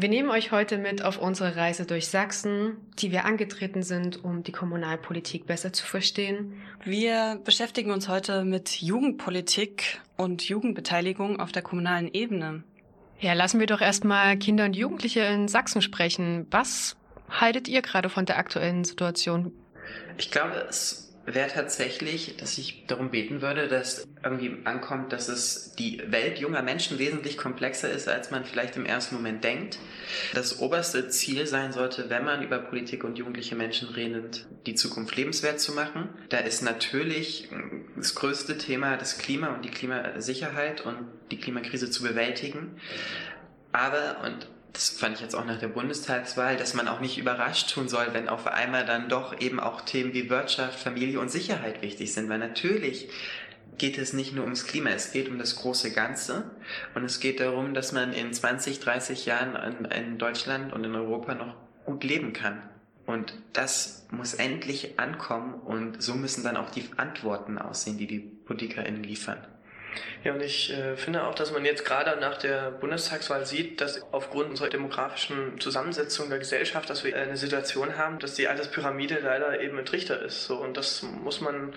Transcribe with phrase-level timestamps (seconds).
[0.00, 4.42] Wir nehmen euch heute mit auf unsere Reise durch Sachsen, die wir angetreten sind, um
[4.42, 6.54] die Kommunalpolitik besser zu verstehen.
[6.82, 12.62] Wir beschäftigen uns heute mit Jugendpolitik und Jugendbeteiligung auf der kommunalen Ebene.
[13.18, 16.46] Ja, lassen wir doch erstmal Kinder und Jugendliche in Sachsen sprechen.
[16.50, 16.96] Was
[17.28, 19.52] haltet ihr gerade von der aktuellen Situation?
[20.16, 25.72] Ich glaube, es wäre tatsächlich, dass ich darum beten würde, dass irgendwie ankommt, dass es
[25.72, 29.78] die Welt junger Menschen wesentlich komplexer ist, als man vielleicht im ersten Moment denkt.
[30.34, 35.16] Das oberste Ziel sein sollte, wenn man über Politik und jugendliche Menschen redet, die Zukunft
[35.16, 36.08] lebenswert zu machen.
[36.28, 37.48] Da ist natürlich
[37.96, 40.96] das größte Thema das Klima und die Klimasicherheit und
[41.30, 42.76] die Klimakrise zu bewältigen.
[43.72, 47.72] Aber, und das fand ich jetzt auch nach der Bundestagswahl, dass man auch nicht überrascht
[47.72, 51.82] tun soll, wenn auf einmal dann doch eben auch Themen wie Wirtschaft, Familie und Sicherheit
[51.82, 52.28] wichtig sind.
[52.28, 53.08] Weil natürlich
[53.78, 56.50] geht es nicht nur ums Klima, es geht um das große Ganze.
[56.94, 60.94] Und es geht darum, dass man in 20, 30 Jahren in, in Deutschland und in
[60.94, 61.54] Europa noch
[61.84, 62.62] gut leben kann.
[63.06, 68.20] Und das muss endlich ankommen und so müssen dann auch die Antworten aussehen, die die
[68.20, 69.38] PolitikerInnen liefern.
[70.24, 74.02] Ja, und ich äh, finde auch, dass man jetzt gerade nach der Bundestagswahl sieht, dass
[74.12, 79.60] aufgrund unserer demografischen Zusammensetzung der Gesellschaft, dass wir eine Situation haben, dass die Alterspyramide leider
[79.60, 80.44] eben ein Trichter ist.
[80.44, 81.72] So, und das muss man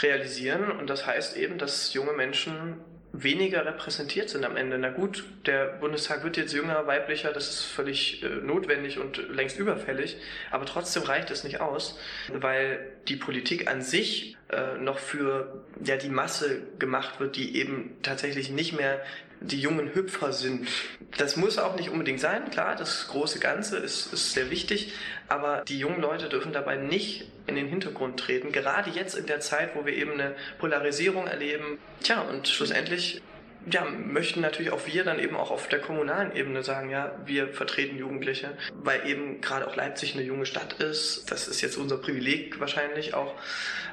[0.00, 0.70] realisieren.
[0.70, 2.80] Und das heißt eben, dass junge Menschen
[3.12, 4.78] weniger repräsentiert sind am Ende.
[4.78, 9.58] Na gut, der Bundestag wird jetzt jünger, weiblicher, das ist völlig äh, notwendig und längst
[9.58, 10.16] überfällig,
[10.50, 11.98] aber trotzdem reicht es nicht aus,
[12.32, 17.96] weil die Politik an sich äh, noch für ja, die Masse gemacht wird, die eben
[18.02, 19.00] tatsächlich nicht mehr
[19.40, 20.68] die jungen Hüpfer sind.
[21.16, 24.92] Das muss auch nicht unbedingt sein, klar, das große Ganze ist, ist sehr wichtig,
[25.28, 29.40] aber die jungen Leute dürfen dabei nicht in den Hintergrund treten, gerade jetzt in der
[29.40, 31.78] Zeit, wo wir eben eine Polarisierung erleben.
[32.02, 33.22] Tja, und schlussendlich
[33.70, 37.48] ja, möchten natürlich auch wir dann eben auch auf der kommunalen Ebene sagen, ja, wir
[37.48, 41.30] vertreten Jugendliche, weil eben gerade auch Leipzig eine junge Stadt ist.
[41.30, 43.34] Das ist jetzt unser Privileg wahrscheinlich auch.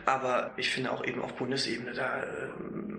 [0.06, 2.26] Aber ich finde auch eben auf Bundesebene, da äh,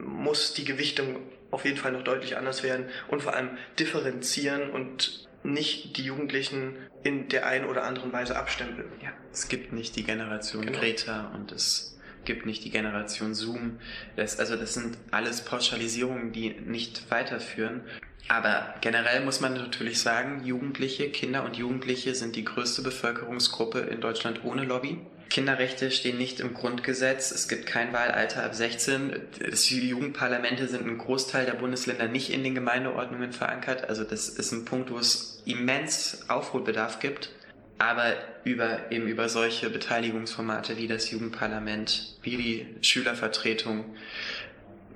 [0.04, 5.25] muss die Gewichtung auf jeden Fall noch deutlich anders werden und vor allem differenzieren und
[5.46, 8.88] nicht die Jugendlichen in der einen oder anderen Weise abstempeln.
[9.02, 10.78] Ja, es gibt nicht die Generation genau.
[10.78, 13.78] Greta und es gibt nicht die Generation Zoom.
[14.16, 17.82] Das, also das sind alles Pauschalisierungen, die nicht weiterführen.
[18.28, 24.00] Aber generell muss man natürlich sagen, Jugendliche, Kinder und Jugendliche sind die größte Bevölkerungsgruppe in
[24.00, 24.98] Deutschland ohne Lobby.
[25.28, 27.31] Kinderrechte stehen nicht im Grundgesetz.
[27.31, 29.20] Es gibt kein Wahlalter ab 16.
[29.41, 33.88] Die Jugendparlamente sind im Großteil der Bundesländer nicht in den Gemeindeordnungen verankert.
[33.88, 37.31] Also das ist ein Punkt, wo es immens Aufholbedarf gibt.
[37.78, 43.84] Aber über, eben über solche Beteiligungsformate wie das Jugendparlament, wie die Schülervertretung,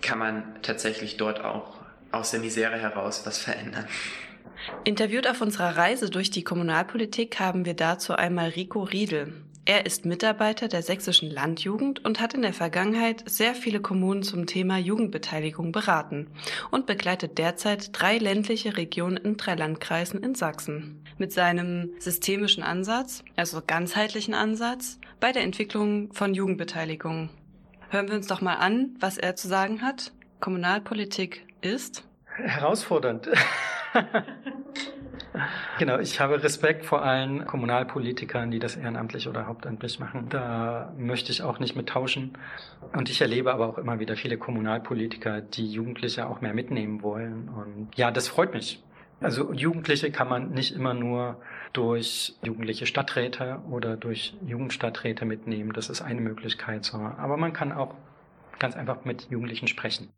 [0.00, 1.76] kann man tatsächlich dort auch
[2.10, 3.86] aus der Misere heraus was verändern.
[4.84, 9.32] Interviewt auf unserer Reise durch die Kommunalpolitik haben wir dazu einmal Rico Riedel.
[9.70, 14.46] Er ist Mitarbeiter der sächsischen Landjugend und hat in der Vergangenheit sehr viele Kommunen zum
[14.46, 16.26] Thema Jugendbeteiligung beraten
[16.72, 21.04] und begleitet derzeit drei ländliche Regionen in drei Landkreisen in Sachsen.
[21.18, 27.30] Mit seinem systemischen Ansatz, also ganzheitlichen Ansatz, bei der Entwicklung von Jugendbeteiligung.
[27.90, 30.10] Hören wir uns doch mal an, was er zu sagen hat.
[30.40, 33.28] Kommunalpolitik ist herausfordernd.
[35.78, 40.26] Genau, ich habe Respekt vor allen Kommunalpolitikern, die das ehrenamtlich oder hauptamtlich machen.
[40.28, 42.36] Da möchte ich auch nicht mit tauschen.
[42.92, 47.48] Und ich erlebe aber auch immer wieder viele Kommunalpolitiker, die Jugendliche auch mehr mitnehmen wollen.
[47.48, 48.82] Und ja, das freut mich.
[49.20, 51.40] Also Jugendliche kann man nicht immer nur
[51.72, 55.72] durch jugendliche Stadträte oder durch Jugendstadträte mitnehmen.
[55.72, 56.90] Das ist eine Möglichkeit.
[56.94, 57.94] Aber man kann auch
[58.58, 60.08] ganz einfach mit Jugendlichen sprechen.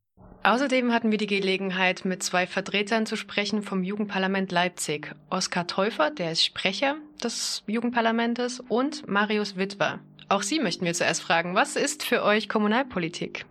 [0.44, 5.14] Außerdem hatten wir die Gelegenheit, mit zwei Vertretern zu sprechen vom Jugendparlament Leipzig.
[5.30, 10.00] Oskar Täufer, der ist Sprecher des Jugendparlamentes, und Marius Witwer.
[10.28, 13.46] Auch Sie möchten wir zuerst fragen, was ist für euch Kommunalpolitik?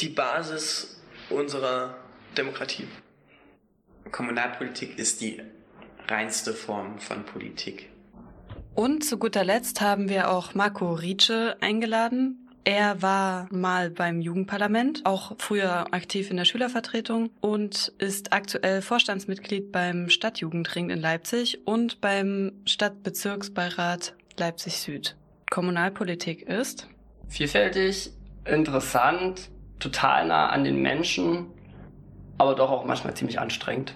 [0.00, 1.96] Die Basis unserer
[2.38, 2.86] Demokratie.
[4.10, 5.42] Kommunalpolitik ist die
[6.08, 7.90] reinste Form von Politik.
[8.74, 12.39] Und zu guter Letzt haben wir auch Marco Rietsche eingeladen.
[12.64, 19.72] Er war mal beim Jugendparlament, auch früher aktiv in der Schülervertretung und ist aktuell Vorstandsmitglied
[19.72, 25.16] beim Stadtjugendring in Leipzig und beim Stadtbezirksbeirat Leipzig Süd.
[25.50, 26.86] Kommunalpolitik ist
[27.28, 28.12] vielfältig,
[28.44, 31.46] interessant, total nah an den Menschen,
[32.36, 33.94] aber doch auch manchmal ziemlich anstrengend.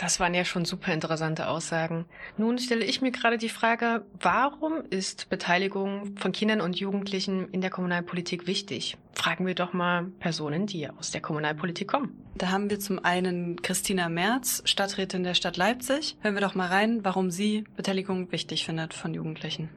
[0.00, 2.06] Das waren ja schon super interessante Aussagen.
[2.38, 7.60] Nun stelle ich mir gerade die Frage, warum ist Beteiligung von Kindern und Jugendlichen in
[7.60, 8.96] der Kommunalpolitik wichtig?
[9.12, 12.18] Fragen wir doch mal Personen, die aus der Kommunalpolitik kommen.
[12.34, 16.16] Da haben wir zum einen Christina Merz, Stadträtin der Stadt Leipzig.
[16.22, 19.68] Hören wir doch mal rein, warum sie Beteiligung wichtig findet von Jugendlichen.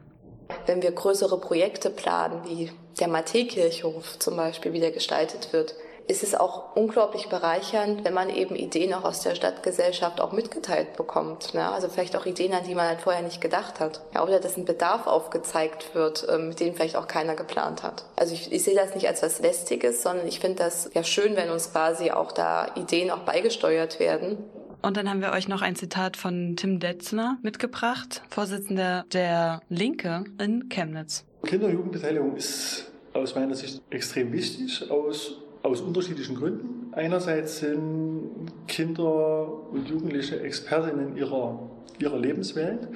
[0.68, 5.76] Wenn wir größere Projekte planen, wie der Matthäkirchhof zum Beispiel, wie der gestaltet wird,
[6.08, 10.96] ist es auch unglaublich bereichernd, wenn man eben Ideen auch aus der Stadtgesellschaft auch mitgeteilt
[10.98, 11.54] bekommt.
[11.54, 11.70] Ne?
[11.70, 14.02] Also vielleicht auch Ideen, an die man halt vorher nicht gedacht hat.
[14.14, 18.06] Ja, oder dass ein Bedarf aufgezeigt wird, ähm, mit dem vielleicht auch keiner geplant hat.
[18.16, 21.36] Also ich, ich sehe das nicht als was Lästiges, sondern ich finde das ja schön,
[21.36, 24.38] wenn uns quasi auch da Ideen auch beigesteuert werden.
[24.82, 30.26] Und dann haben wir euch noch ein Zitat von Tim Detzner mitgebracht, Vorsitzender der Linke
[30.42, 31.24] in Chemnitz.
[31.46, 36.94] Kinder- und Jugendbeteiligung ist aus meiner Sicht extrem wichtig, aus aus unterschiedlichen Gründen.
[36.94, 41.60] Einerseits sind Kinder und Jugendliche Expertinnen ihrer,
[42.00, 42.90] ihrer Lebenswelt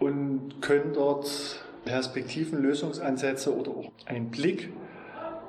[0.00, 4.72] und können dort Perspektiven, Lösungsansätze oder auch einen Blick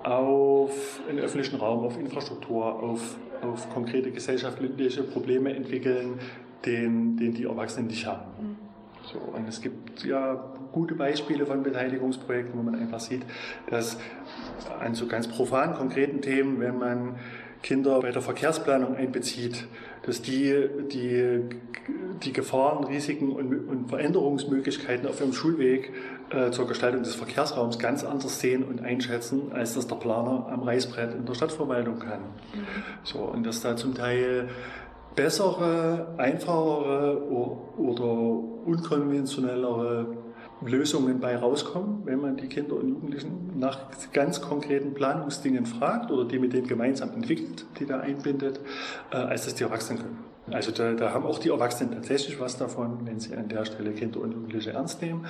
[0.04, 6.20] auf den öffentlichen Raum, auf Infrastruktur, auf, auf konkrete gesellschaftliche Probleme entwickeln,
[6.66, 8.26] den, den die Erwachsenen nicht haben.
[8.40, 8.56] Mhm.
[9.04, 13.22] So, und es gibt ja gute Beispiele von Beteiligungsprojekten, wo man einfach sieht,
[13.70, 13.98] dass
[14.82, 17.16] an so ganz profan konkreten Themen, wenn man
[17.64, 19.68] Kinder bei der Verkehrsplanung einbezieht,
[20.06, 21.40] dass die die,
[22.22, 25.94] die Gefahren, Risiken und, und Veränderungsmöglichkeiten auf ihrem Schulweg
[26.30, 30.62] äh, zur Gestaltung des Verkehrsraums ganz anders sehen und einschätzen, als das der Planer am
[30.64, 32.20] Reißbrett in der Stadtverwaltung kann.
[32.20, 32.66] Mhm.
[33.06, 34.50] So, und dass da zum Teil
[35.16, 37.24] bessere, einfachere
[37.78, 38.12] oder
[38.66, 40.25] unkonventionellere
[40.68, 43.80] Lösungen bei rauskommen, wenn man die Kinder und Jugendlichen nach
[44.14, 48.60] ganz konkreten Planungsdingen fragt oder die mit denen gemeinsam entwickelt, die da einbindet,
[49.12, 50.20] äh, als das die Erwachsenen können.
[50.52, 53.92] Also da, da haben auch die Erwachsenen tatsächlich was davon, wenn sie an der Stelle
[53.94, 55.26] Kinder und Jugendliche ernst nehmen.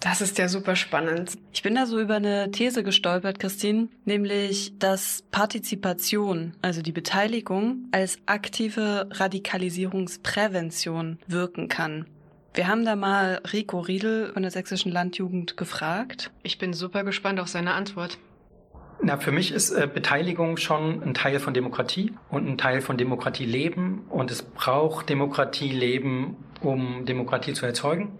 [0.00, 1.38] Das ist ja super spannend.
[1.52, 7.86] Ich bin da so über eine These gestolpert, Christine, nämlich, dass Partizipation, also die Beteiligung,
[7.92, 12.06] als aktive Radikalisierungsprävention wirken kann.
[12.54, 16.30] Wir haben da mal Rico Riedel von der Sächsischen Landjugend gefragt.
[16.42, 18.18] Ich bin super gespannt auf seine Antwort.
[19.00, 22.98] Na, für mich ist äh, Beteiligung schon ein Teil von Demokratie und ein Teil von
[22.98, 24.02] Demokratieleben.
[24.10, 28.12] Und es braucht Demokratieleben, um Demokratie zu erzeugen.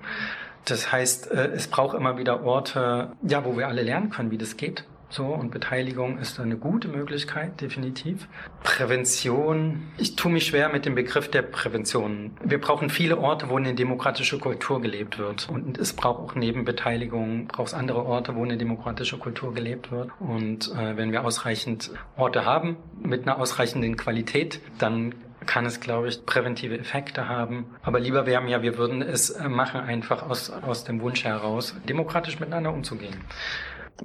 [0.65, 4.39] Das heißt, äh, es braucht immer wieder Orte, ja, wo wir alle lernen können, wie
[4.39, 4.85] das geht.
[5.13, 8.29] So, und Beteiligung ist eine gute Möglichkeit, definitiv.
[8.63, 9.83] Prävention.
[9.99, 12.31] Ich tue mich schwer mit dem Begriff der Prävention.
[12.43, 15.51] Wir brauchen viele Orte, wo eine demokratische Kultur gelebt wird.
[15.51, 19.93] Und es braucht auch neben Beteiligung, braucht es andere Orte, wo eine demokratische Kultur gelebt
[19.93, 20.09] wird.
[20.19, 25.15] Und äh, wenn wir ausreichend Orte haben, mit einer ausreichenden Qualität, dann
[25.47, 27.67] kann es, glaube ich, präventive Effekte haben.
[27.83, 31.75] Aber lieber wäre mir, wir würden es äh, machen, einfach aus, aus dem Wunsch heraus,
[31.89, 33.17] demokratisch miteinander umzugehen.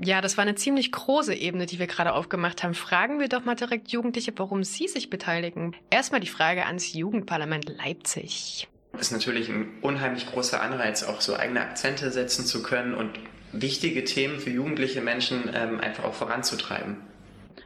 [0.03, 2.73] Ja, das war eine ziemlich große Ebene, die wir gerade aufgemacht haben.
[2.73, 5.75] Fragen wir doch mal direkt Jugendliche, warum sie sich beteiligen.
[5.89, 8.67] Erstmal die Frage ans Jugendparlament Leipzig.
[8.93, 13.19] Das ist natürlich ein unheimlich großer Anreiz, auch so eigene Akzente setzen zu können und
[13.51, 16.97] wichtige Themen für jugendliche Menschen ähm, einfach auch voranzutreiben.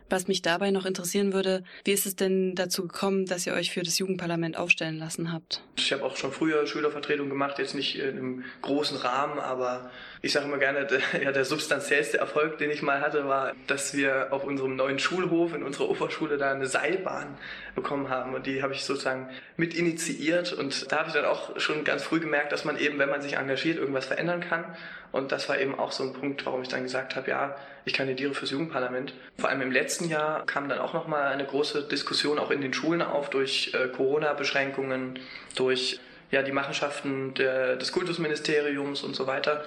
[0.10, 3.72] Was mich dabei noch interessieren würde, wie ist es denn dazu gekommen, dass ihr euch
[3.72, 5.64] für das Jugendparlament aufstellen lassen habt?
[5.78, 9.90] Ich habe auch schon früher Schülervertretung gemacht, jetzt nicht in einem großen Rahmen, aber
[10.24, 13.96] ich sage immer gerne, der, ja, der substanziellste Erfolg, den ich mal hatte, war, dass
[13.96, 17.38] wir auf unserem neuen Schulhof in unserer Oberschule da eine Seilbahn
[17.74, 18.36] bekommen haben.
[18.36, 20.54] Und die habe ich sozusagen mit initiiert.
[20.54, 23.22] Und da habe ich dann auch schon ganz früh gemerkt, dass man eben, wenn man
[23.22, 24.66] sich engagiert, irgendwas verändern kann.
[25.12, 27.94] Und das war eben auch so ein Punkt, warum ich dann gesagt habe, ja, ich
[27.94, 29.14] kandidiere fürs Jugendparlament.
[29.40, 32.74] Vor allem im letzten Jahr kam dann auch nochmal eine große Diskussion auch in den
[32.74, 35.20] Schulen auf durch äh, Corona-Beschränkungen,
[35.56, 36.00] durch
[36.32, 39.66] ja, die Machenschaften der, des Kultusministeriums und so weiter,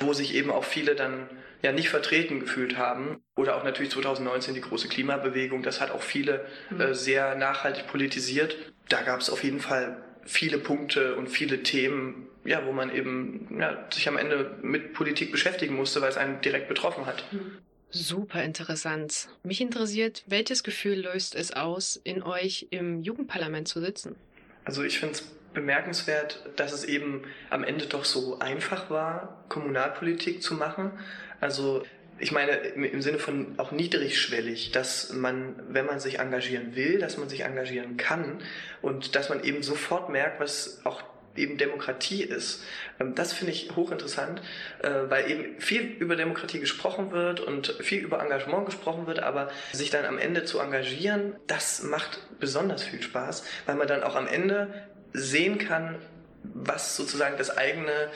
[0.00, 1.28] wo sich eben auch viele dann
[1.62, 3.20] ja nicht vertreten gefühlt haben.
[3.36, 6.80] Oder auch natürlich 2019 die große Klimabewegung, das hat auch viele mhm.
[6.80, 8.56] äh, sehr nachhaltig politisiert.
[8.88, 13.56] Da gab es auf jeden Fall viele Punkte und viele Themen, ja, wo man eben
[13.58, 17.24] ja, sich am Ende mit Politik beschäftigen musste, weil es einen direkt betroffen hat.
[17.90, 19.28] Super interessant.
[19.42, 24.16] Mich interessiert, welches Gefühl löst es aus, in euch im Jugendparlament zu sitzen?
[24.64, 30.42] Also ich finde es bemerkenswert, dass es eben am Ende doch so einfach war, Kommunalpolitik
[30.42, 30.92] zu machen.
[31.40, 31.82] Also
[32.18, 37.16] ich meine im Sinne von auch niedrigschwellig, dass man, wenn man sich engagieren will, dass
[37.16, 38.40] man sich engagieren kann
[38.80, 41.02] und dass man eben sofort merkt, was auch
[41.36, 42.62] eben Demokratie ist.
[43.00, 44.40] Ähm, das finde ich hochinteressant,
[44.82, 49.50] äh, weil eben viel über Demokratie gesprochen wird und viel über Engagement gesprochen wird, aber
[49.72, 54.14] sich dann am Ende zu engagieren, das macht besonders viel Spaß, weil man dann auch
[54.14, 54.72] am Ende
[55.12, 55.96] sehen kann,
[56.42, 58.10] was sozusagen das eigene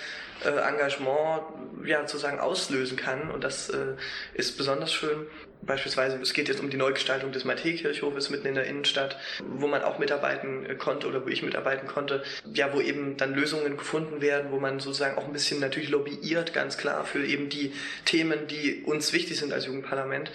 [0.45, 1.43] äh, Engagement
[1.85, 3.31] ja sozusagen auslösen kann.
[3.31, 3.95] Und das äh,
[4.35, 5.27] ist besonders schön.
[5.63, 9.83] Beispielsweise, es geht jetzt um die Neugestaltung des Matthäkirchhofes mitten in der Innenstadt, wo man
[9.83, 12.23] auch mitarbeiten äh, konnte oder wo ich mitarbeiten konnte.
[12.53, 16.53] Ja, wo eben dann Lösungen gefunden werden, wo man sozusagen auch ein bisschen natürlich lobbyiert,
[16.53, 17.73] ganz klar, für eben die
[18.05, 20.31] Themen, die uns wichtig sind als Jugendparlament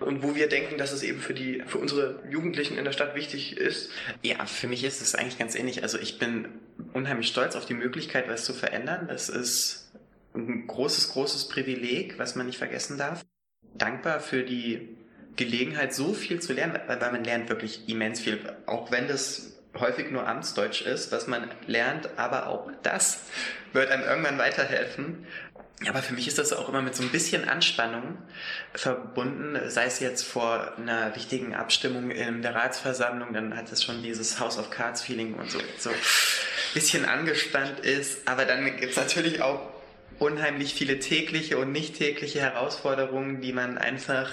[0.00, 3.14] und wo wir denken, dass es eben für die, für unsere Jugendlichen in der Stadt
[3.14, 3.90] wichtig ist.
[4.22, 5.82] Ja, für mich ist es eigentlich ganz ähnlich.
[5.82, 6.48] Also ich bin
[6.92, 9.06] unheimlich stolz auf die Möglichkeit, was zu verändern.
[9.08, 9.92] Das ist
[10.34, 13.24] ein großes, großes Privileg, was man nicht vergessen darf
[13.74, 14.96] dankbar für die
[15.36, 20.10] Gelegenheit, so viel zu lernen, weil man lernt wirklich immens viel, auch wenn das häufig
[20.10, 23.20] nur Amtsdeutsch ist, was man lernt, aber auch das
[23.72, 25.26] wird einem irgendwann weiterhelfen.
[25.88, 28.18] Aber für mich ist das auch immer mit so ein bisschen Anspannung
[28.74, 34.02] verbunden, sei es jetzt vor einer wichtigen Abstimmung in der Ratsversammlung, dann hat es schon
[34.02, 35.96] dieses House of Cards Feeling und so, so ein
[36.74, 38.28] bisschen angespannt ist.
[38.28, 39.72] Aber dann gibt es natürlich auch
[40.18, 44.30] unheimlich viele tägliche und nicht tägliche Herausforderungen, die man einfach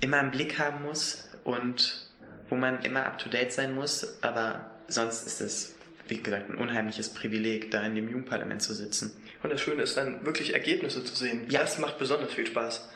[0.00, 2.06] immer im Blick haben muss und
[2.48, 4.22] wo man immer up-to-date sein muss.
[4.22, 5.74] Aber sonst ist es,
[6.08, 9.12] wie gesagt, ein unheimliches Privileg, da in dem Jugendparlament zu sitzen.
[9.42, 11.46] Und das Schöne ist dann wirklich Ergebnisse zu sehen.
[11.48, 11.60] Ja.
[11.60, 12.88] Das macht besonders viel Spaß.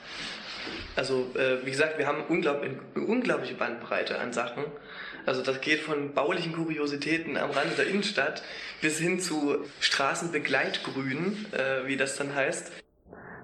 [0.97, 4.65] Also, äh, wie gesagt, wir haben unglaublich, eine unglaubliche Bandbreite an Sachen.
[5.27, 8.43] Also das geht von baulichen Kuriositäten am Rande der Innenstadt
[8.81, 12.73] bis hin zu Straßenbegleitgrün, äh, wie das dann heißt.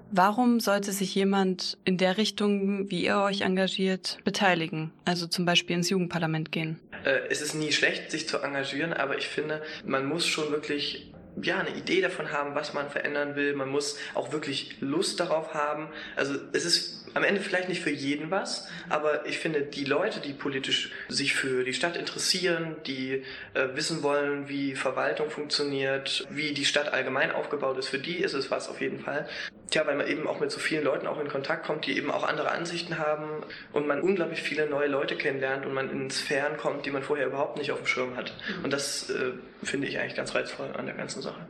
[0.09, 4.91] Warum sollte sich jemand in der Richtung, wie ihr euch engagiert, beteiligen?
[5.03, 6.79] Also zum Beispiel ins Jugendparlament gehen?
[7.03, 11.11] Äh, es ist nie schlecht, sich zu engagieren, aber ich finde, man muss schon wirklich
[11.41, 13.53] ja, eine Idee davon haben, was man verändern will.
[13.53, 15.89] Man muss auch wirklich Lust darauf haben.
[16.15, 20.19] Also es ist am Ende vielleicht nicht für jeden was, aber ich finde, die Leute,
[20.19, 26.53] die politisch sich für die Stadt interessieren, die äh, wissen wollen, wie Verwaltung funktioniert, wie
[26.53, 29.27] die Stadt allgemein aufgebaut ist, für die ist es was auf jeden Fall.
[29.69, 32.09] Tja, weil man eben auch mit so vielen Leuten auch in Kontakt kommt, die eben
[32.09, 33.43] auch andere Ansichten haben
[33.73, 37.27] und man unglaublich viele neue Leute kennenlernt und man in Sphären kommt, die man vorher
[37.27, 38.33] überhaupt nicht auf dem Schirm hat.
[38.63, 39.31] Und das äh,
[39.63, 41.45] finde ich eigentlich ganz reizvoll an der ganzen Sache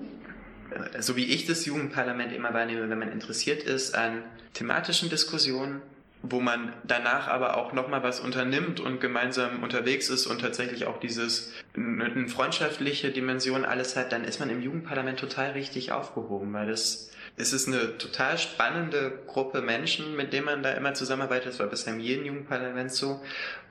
[0.99, 5.81] so wie ich das Jugendparlament immer wahrnehme, wenn man interessiert ist an thematischen Diskussionen,
[6.23, 10.99] wo man danach aber auch nochmal was unternimmt und gemeinsam unterwegs ist und tatsächlich auch
[10.99, 16.67] dieses eine freundschaftliche Dimension alles hat, dann ist man im Jugendparlament total richtig aufgehoben, weil
[16.67, 21.53] das es ist eine total spannende Gruppe Menschen, mit denen man da immer zusammenarbeitet.
[21.53, 23.21] Das war bisher in jedem Jugendparlament so.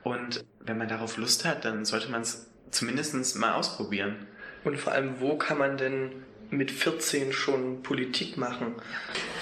[0.03, 4.27] Und wenn man darauf Lust hat, dann sollte man es zumindest mal ausprobieren.
[4.63, 6.11] Und vor allem, wo kann man denn
[6.49, 8.75] mit 14 schon Politik machen.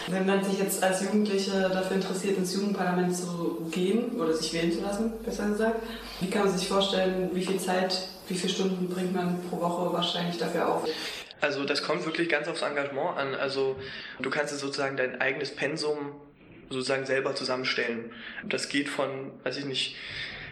[0.08, 4.72] Wenn man sich jetzt als Jugendliche dafür interessiert, ins Jugendparlament zu gehen oder sich wählen
[4.72, 5.84] zu lassen, besser gesagt,
[6.20, 9.94] wie kann man sich vorstellen, wie viel Zeit, wie viele Stunden bringt man pro Woche
[9.94, 10.88] wahrscheinlich dafür auf?
[11.46, 13.36] Also das kommt wirklich ganz aufs Engagement an.
[13.36, 13.80] Also
[14.20, 16.16] du kannst es sozusagen dein eigenes Pensum
[16.72, 18.12] sozusagen selber zusammenstellen.
[18.44, 19.96] Das geht von, weiß ich nicht,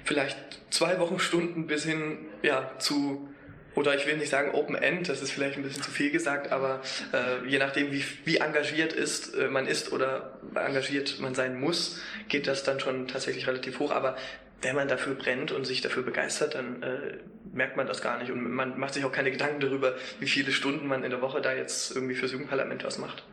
[0.03, 0.37] vielleicht
[0.69, 3.27] zwei Wochenstunden bis hin ja, zu
[3.73, 6.51] oder ich will nicht sagen Open End, das ist vielleicht ein bisschen zu viel gesagt,
[6.51, 6.81] aber
[7.11, 11.99] äh, je nachdem, wie, wie engagiert ist, äh, man ist oder engagiert man sein muss,
[12.29, 13.89] geht das dann schon tatsächlich relativ hoch.
[13.89, 14.15] Aber
[14.63, 17.17] wenn man dafür brennt und sich dafür begeistert, dann äh,
[17.53, 20.51] merkt man das gar nicht und man macht sich auch keine Gedanken darüber, wie viele
[20.51, 23.23] Stunden man in der Woche da jetzt irgendwie fürs Jugendparlament was macht.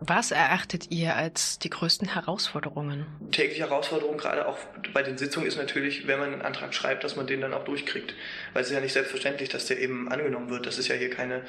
[0.00, 3.06] Was erachtet ihr als die größten Herausforderungen?
[3.30, 4.58] Tägliche Herausforderung, gerade auch
[4.92, 7.64] bei den Sitzungen, ist natürlich, wenn man einen Antrag schreibt, dass man den dann auch
[7.64, 8.14] durchkriegt.
[8.52, 10.66] Weil es ist ja nicht selbstverständlich, dass der eben angenommen wird.
[10.66, 11.42] Das ist ja hier keine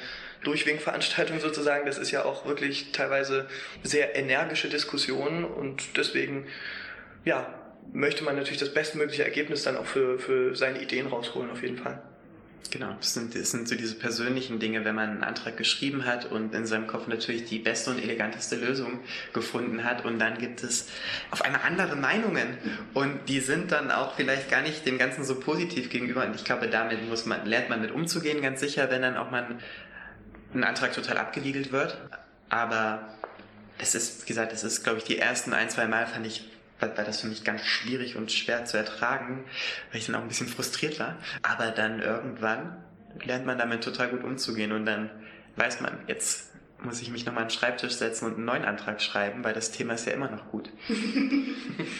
[0.44, 1.86] Durchwinkveranstaltung sozusagen.
[1.86, 3.46] Das ist ja auch wirklich teilweise
[3.82, 6.46] sehr energische Diskussionen und deswegen,
[7.24, 7.52] ja,
[7.92, 11.78] möchte man natürlich das bestmögliche Ergebnis dann auch für, für seine Ideen rausholen, auf jeden
[11.78, 12.02] Fall.
[12.70, 16.30] Genau, das sind, das sind so diese persönlichen Dinge, wenn man einen Antrag geschrieben hat
[16.30, 19.00] und in seinem Kopf natürlich die beste und eleganteste Lösung
[19.32, 20.88] gefunden hat und dann gibt es
[21.30, 22.58] auf einmal andere Meinungen
[22.92, 26.44] und die sind dann auch vielleicht gar nicht dem Ganzen so positiv gegenüber und ich
[26.44, 29.46] glaube, damit muss man, lernt man mit umzugehen, ganz sicher, wenn dann auch mal
[30.52, 31.98] ein Antrag total abgewiegelt wird,
[32.48, 33.14] aber
[33.78, 36.44] es ist, wie gesagt, es ist, glaube ich, die ersten ein, zwei Mal fand ich
[36.80, 39.44] war, war das für mich ganz schwierig und schwer zu ertragen,
[39.90, 41.16] weil ich dann auch ein bisschen frustriert war.
[41.42, 42.76] Aber dann irgendwann
[43.24, 45.10] lernt man damit total gut umzugehen und dann
[45.56, 46.52] weiß man, jetzt
[46.82, 49.72] muss ich mich nochmal an den Schreibtisch setzen und einen neuen Antrag schreiben, weil das
[49.72, 50.70] Thema ist ja immer noch gut.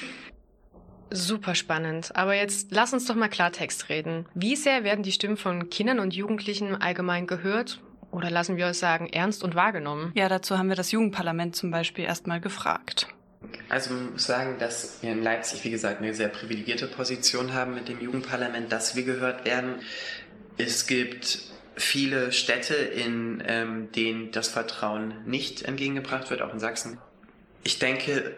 [1.11, 2.15] Super spannend.
[2.15, 4.27] Aber jetzt lass uns doch mal Klartext reden.
[4.35, 7.81] Wie sehr werden die Stimmen von Kindern und Jugendlichen allgemein gehört
[8.11, 10.13] Oder lassen wir uns sagen, ernst und wahrgenommen?
[10.15, 13.09] Ja, dazu haben wir das Jugendparlament zum Beispiel erstmal gefragt.
[13.69, 17.75] Also man muss sagen, dass wir in Leipzig, wie gesagt, eine sehr privilegierte Position haben
[17.75, 19.77] mit dem Jugendparlament, dass wir gehört werden.
[20.57, 21.39] Es gibt
[21.77, 26.99] viele Städte, in ähm, denen das Vertrauen nicht entgegengebracht wird, auch in Sachsen.
[27.65, 28.35] Ich denke,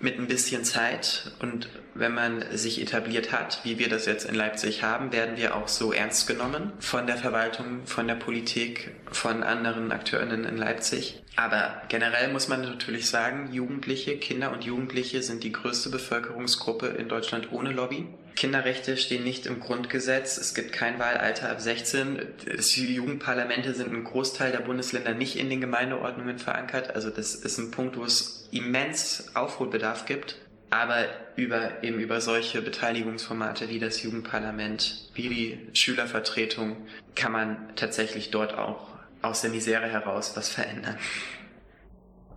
[0.00, 4.34] mit ein bisschen Zeit und wenn man sich etabliert hat, wie wir das jetzt in
[4.34, 9.42] Leipzig haben, werden wir auch so ernst genommen von der Verwaltung, von der Politik, von
[9.42, 11.23] anderen Akteurinnen in Leipzig.
[11.36, 17.08] Aber generell muss man natürlich sagen, Jugendliche, Kinder und Jugendliche sind die größte Bevölkerungsgruppe in
[17.08, 18.06] Deutschland ohne Lobby.
[18.36, 20.38] Kinderrechte stehen nicht im Grundgesetz.
[20.38, 22.20] Es gibt kein Wahlalter ab 16.
[22.46, 26.94] Die Jugendparlamente sind im Großteil der Bundesländer nicht in den Gemeindeordnungen verankert.
[26.94, 30.36] Also das ist ein Punkt, wo es immens Aufholbedarf gibt.
[30.70, 31.04] Aber
[31.36, 36.76] über, eben über solche Beteiligungsformate wie das Jugendparlament, wie die Schülervertretung,
[37.14, 38.93] kann man tatsächlich dort auch
[39.24, 40.96] aus der Misere heraus was verändern.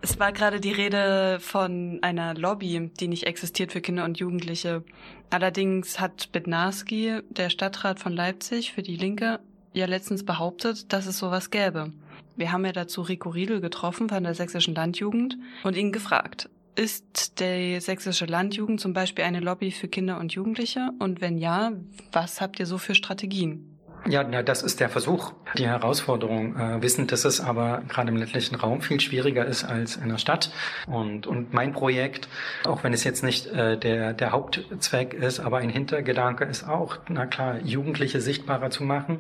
[0.02, 4.84] Es war gerade die Rede von einer Lobby, die nicht existiert für Kinder und Jugendliche.
[5.32, 9.40] Allerdings hat Bednarski, der Stadtrat von Leipzig für die Linke,
[9.74, 11.92] ja letztens behauptet, dass es sowas gäbe.
[12.36, 17.40] Wir haben ja dazu Rico Riedel getroffen von der Sächsischen Landjugend und ihn gefragt, ist
[17.40, 20.92] die Sächsische Landjugend zum Beispiel eine Lobby für Kinder und Jugendliche?
[21.00, 21.72] Und wenn ja,
[22.12, 23.77] was habt ihr so für Strategien?
[24.10, 28.16] Ja, na, das ist der Versuch, die Herausforderung, äh, wissend, dass es aber gerade im
[28.16, 30.50] ländlichen Raum viel schwieriger ist als in der Stadt.
[30.88, 32.30] Und, und mein Projekt,
[32.66, 37.00] auch wenn es jetzt nicht äh, der, der Hauptzweck ist, aber ein Hintergedanke ist auch,
[37.10, 39.20] na klar, Jugendliche sichtbarer zu machen,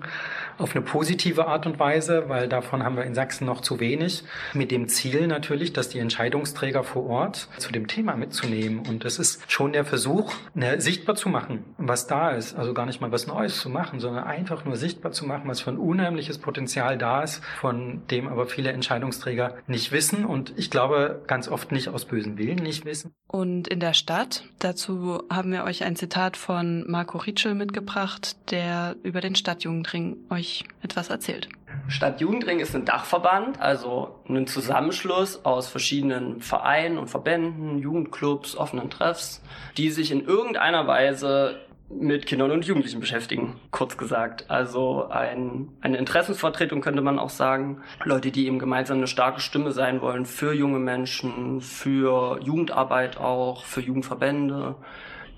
[0.58, 4.24] auf eine positive Art und Weise, weil davon haben wir in Sachsen noch zu wenig,
[4.53, 8.86] mit dem Ziel natürlich, dass die Entscheidungsträger vor Ort zu dem Thema mitzunehmen.
[8.88, 12.56] Und es ist schon der Versuch, ne, sichtbar zu machen, was da ist.
[12.58, 15.62] Also gar nicht mal was Neues zu machen, sondern einfach nur sichtbar zu machen, was
[15.62, 20.72] für ein unheimliches Potenzial da ist, von dem aber viele Entscheidungsträger nicht wissen und ich
[20.72, 23.13] glaube ganz oft nicht aus bösen Willen nicht wissen.
[23.27, 28.96] Und in der Stadt, dazu haben wir euch ein Zitat von Marco Ritschel mitgebracht, der
[29.03, 31.50] über den Stadtjugendring euch etwas erzählt.
[31.90, 39.42] Stadtjugendring ist ein Dachverband, also ein Zusammenschluss aus verschiedenen Vereinen und Verbänden, Jugendclubs, offenen Treffs,
[39.77, 41.59] die sich in irgendeiner Weise
[41.90, 44.50] mit Kindern und Jugendlichen beschäftigen, kurz gesagt.
[44.50, 47.82] Also ein, eine Interessensvertretung könnte man auch sagen.
[48.04, 53.64] Leute, die eben gemeinsam eine starke Stimme sein wollen für junge Menschen, für Jugendarbeit auch,
[53.64, 54.76] für Jugendverbände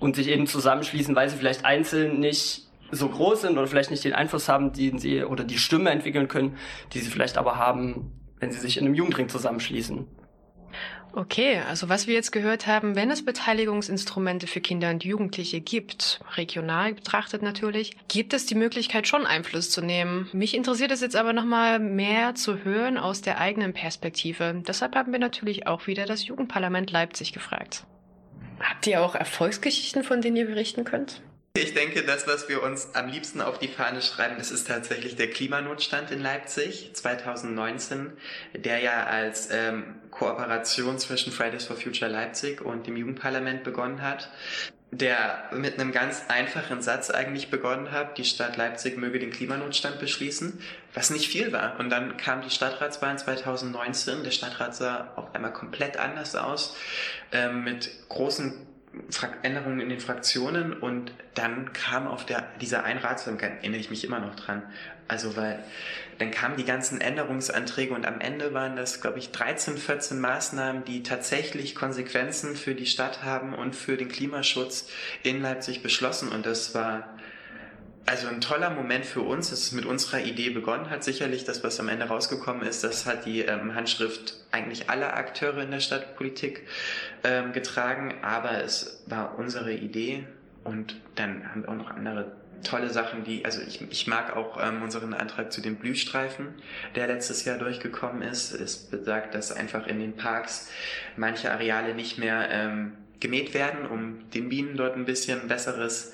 [0.00, 4.04] und sich eben zusammenschließen, weil sie vielleicht einzeln nicht so groß sind oder vielleicht nicht
[4.04, 6.56] den Einfluss haben, den sie oder die Stimme entwickeln können,
[6.92, 10.06] die sie vielleicht aber haben, wenn sie sich in einem Jugendring zusammenschließen.
[11.12, 16.20] Okay, also was wir jetzt gehört haben, wenn es Beteiligungsinstrumente für Kinder und Jugendliche gibt,
[16.36, 20.28] regional betrachtet natürlich, gibt es die Möglichkeit schon Einfluss zu nehmen.
[20.32, 24.62] Mich interessiert es jetzt aber nochmal mehr zu hören aus der eigenen Perspektive.
[24.66, 27.84] Deshalb haben wir natürlich auch wieder das Jugendparlament Leipzig gefragt.
[28.60, 31.22] Habt ihr auch Erfolgsgeschichten, von denen ihr berichten könnt?
[31.56, 35.16] Ich denke, das, was wir uns am liebsten auf die Fahne schreiben, das ist tatsächlich
[35.16, 38.12] der Klimanotstand in Leipzig 2019,
[38.54, 44.30] der ja als ähm, Kooperation zwischen Fridays for Future Leipzig und dem Jugendparlament begonnen hat
[44.92, 50.00] der mit einem ganz einfachen Satz eigentlich begonnen hat, die Stadt Leipzig möge den Klimanotstand
[50.00, 50.60] beschließen,
[50.94, 51.78] was nicht viel war.
[51.78, 56.76] Und dann kam die Stadtratswahl 2019, der Stadtrat sah auf einmal komplett anders aus,
[57.30, 58.66] äh, mit großen
[59.42, 64.18] Änderungen in den Fraktionen und dann kam auf der, dieser Einratsung, erinnere ich mich immer
[64.18, 64.62] noch dran,
[65.06, 65.62] also weil
[66.18, 70.84] dann kamen die ganzen Änderungsanträge und am Ende waren das, glaube ich, 13, 14 Maßnahmen,
[70.84, 74.88] die tatsächlich Konsequenzen für die Stadt haben und für den Klimaschutz
[75.22, 77.08] in Leipzig beschlossen und das war
[78.06, 81.04] also ein toller Moment für uns, dass es mit unserer Idee begonnen hat.
[81.04, 85.62] Sicherlich das, was am Ende rausgekommen ist, das hat die ähm, Handschrift eigentlich aller Akteure
[85.62, 86.66] in der Stadtpolitik
[87.24, 90.24] ähm, getragen, aber es war unsere Idee
[90.64, 92.32] und dann haben wir auch noch andere
[92.62, 96.48] tolle Sachen, die, also ich, ich mag auch ähm, unseren Antrag zu den Blühstreifen,
[96.94, 98.52] der letztes Jahr durchgekommen ist.
[98.52, 100.70] Es besagt, dass einfach in den Parks
[101.16, 106.12] manche Areale nicht mehr ähm, gemäht werden, um den Bienen dort ein bisschen besseres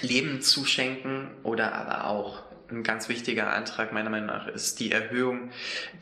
[0.00, 4.92] Leben zu schenken oder aber auch ein ganz wichtiger Antrag meiner Meinung nach ist die
[4.92, 5.50] Erhöhung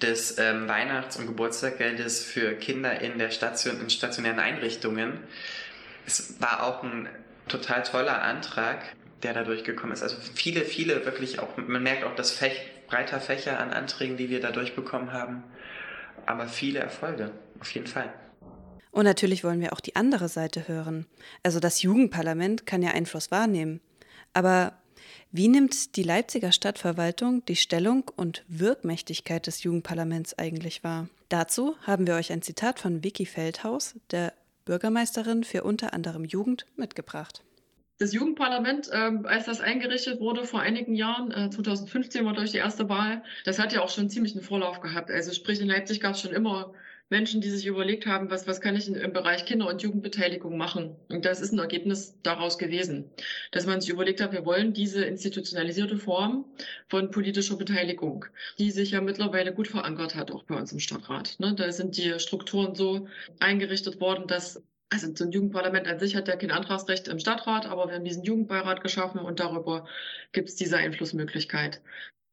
[0.02, 5.20] des ähm, Weihnachts- und Geburtstagsgeldes für Kinder in der Station, in stationären Einrichtungen.
[6.06, 7.08] Es war auch ein
[7.48, 8.82] total toller Antrag,
[9.22, 10.02] der da durchgekommen ist.
[10.02, 14.30] Also viele, viele wirklich auch, man merkt auch das Fech, breiter Fächer an Anträgen, die
[14.30, 15.42] wir da durchbekommen haben,
[16.26, 18.12] aber viele Erfolge, auf jeden Fall.
[18.90, 21.06] Und natürlich wollen wir auch die andere Seite hören.
[21.42, 23.80] Also das Jugendparlament kann ja Einfluss wahrnehmen.
[24.32, 24.74] Aber
[25.30, 31.08] Wie nimmt die Leipziger Stadtverwaltung die Stellung und Wirkmächtigkeit des Jugendparlaments eigentlich wahr?
[31.28, 34.32] Dazu haben wir euch ein Zitat von Vicky Feldhaus, der
[34.64, 37.42] Bürgermeisterin für unter anderem Jugend, mitgebracht.
[37.98, 42.58] Das Jugendparlament, äh, als das eingerichtet wurde vor einigen Jahren, äh, 2015 war durch die
[42.58, 45.10] erste Wahl, das hat ja auch schon ziemlich einen Vorlauf gehabt.
[45.10, 46.72] Also sprich, in Leipzig gab es schon immer
[47.10, 50.96] Menschen, die sich überlegt haben, was, was kann ich im Bereich Kinder- und Jugendbeteiligung machen.
[51.08, 53.10] Und das ist ein Ergebnis daraus gewesen,
[53.50, 56.44] dass man sich überlegt hat, wir wollen diese institutionalisierte Form
[56.88, 58.26] von politischer Beteiligung,
[58.58, 61.36] die sich ja mittlerweile gut verankert hat, auch bei uns im Stadtrat.
[61.38, 61.54] Ne?
[61.54, 63.08] Da sind die Strukturen so
[63.40, 67.66] eingerichtet worden, dass also so ein Jugendparlament an sich hat ja kein Antragsrecht im Stadtrat,
[67.66, 69.86] aber wir haben diesen Jugendbeirat geschaffen und darüber
[70.32, 71.82] gibt es diese Einflussmöglichkeit.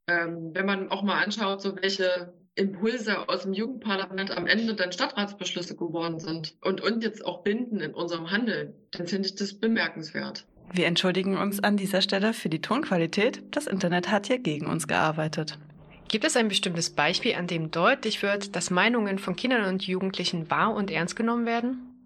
[0.08, 4.90] Ähm, wenn man auch mal anschaut, so welche Impulse aus dem Jugendparlament am Ende dann
[4.90, 9.54] Stadtratsbeschlüsse geworden sind und uns jetzt auch binden in unserem Handeln, dann finde ich das
[9.54, 10.46] bemerkenswert.
[10.72, 13.42] Wir entschuldigen uns an dieser Stelle für die Tonqualität.
[13.50, 15.58] Das Internet hat hier gegen uns gearbeitet.
[16.08, 20.50] Gibt es ein bestimmtes Beispiel, an dem deutlich wird, dass Meinungen von Kindern und Jugendlichen
[20.50, 21.96] wahr und ernst genommen werden?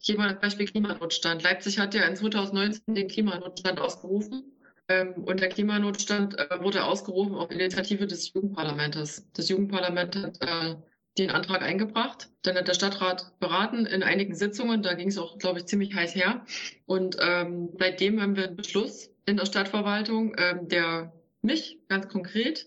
[0.00, 1.42] Hier mal das Beispiel Klimanotstand.
[1.42, 4.44] Leipzig hat ja in 2019 den Klimanotstand ausgerufen.
[4.88, 9.28] Ähm, und der Klimanotstand äh, wurde ausgerufen auf Initiative des Jugendparlamentes.
[9.32, 10.76] Das Jugendparlament hat äh,
[11.18, 12.28] den Antrag eingebracht.
[12.42, 14.82] Dann hat der Stadtrat beraten in einigen Sitzungen.
[14.82, 16.44] Da ging es auch, glaube ich, ziemlich heiß her.
[16.84, 22.66] Und ähm, seitdem haben wir einen Beschluss in der Stadtverwaltung, ähm, der mich ganz konkret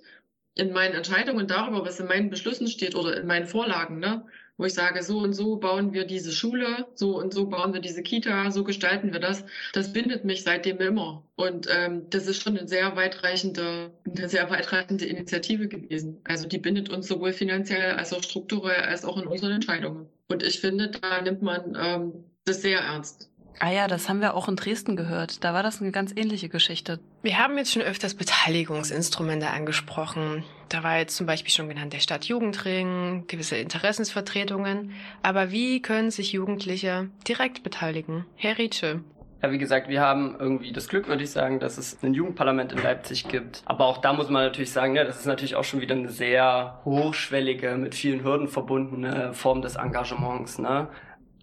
[0.55, 4.25] in meinen Entscheidungen darüber, was in meinen Beschlüssen steht oder in meinen Vorlagen, ne,
[4.59, 7.79] wo ich sage, so und so bauen wir diese Schule, so und so bauen wir
[7.79, 9.45] diese Kita, so gestalten wir das.
[9.71, 11.23] Das bindet mich seitdem immer.
[11.37, 16.19] Und ähm, das ist schon eine sehr weitreichende, eine sehr weitreichende Initiative gewesen.
[16.25, 20.09] Also die bindet uns sowohl finanziell als auch strukturell als auch in unseren Entscheidungen.
[20.27, 22.11] Und ich finde, da nimmt man ähm,
[22.43, 23.29] das sehr ernst.
[23.59, 25.43] Ah ja, das haben wir auch in Dresden gehört.
[25.45, 26.99] Da war das eine ganz ähnliche Geschichte.
[27.21, 30.43] Wir haben jetzt schon öfters Beteiligungsinstrumente angesprochen.
[30.69, 34.91] Da war jetzt zum Beispiel schon genannt der Stadtjugendring, gewisse Interessensvertretungen.
[35.23, 38.25] Aber wie können sich Jugendliche direkt beteiligen?
[38.35, 39.01] Herr Rietsche.
[39.41, 42.73] Ja, wie gesagt, wir haben irgendwie das Glück, würde ich sagen, dass es ein Jugendparlament
[42.73, 43.63] in Leipzig gibt.
[43.65, 46.09] Aber auch da muss man natürlich sagen, ja, das ist natürlich auch schon wieder eine
[46.09, 50.59] sehr hochschwellige, mit vielen Hürden verbundene Form des Engagements.
[50.59, 50.89] Ne?